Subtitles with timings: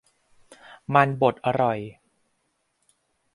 [0.93, 1.79] มันบดอร่อย